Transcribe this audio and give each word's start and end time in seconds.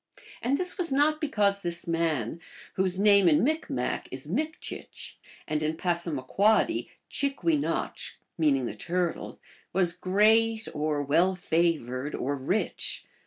And 0.41 0.57
this 0.57 0.79
was 0.79 0.91
not 0.91 1.21
because 1.21 1.61
this 1.61 1.85
man, 1.85 2.39
whose 2.73 2.97
name 2.97 3.29
in 3.29 3.43
Micmac 3.43 4.07
is 4.09 4.25
Mikchieh 4.25 5.13
and 5.47 5.61
in 5.61 5.77
Passamaquodcly 5.77 6.89
Chick 7.07 7.43
we 7.43 7.55
notchk, 7.55 8.13
meaning 8.35 8.65
the 8.65 8.73
Turtle, 8.73 9.39
was 9.73 9.93
great, 9.93 10.67
or 10.73 11.03
well 11.03 11.35
favored, 11.35 12.15
or 12.15 12.35
rich. 12.35 13.05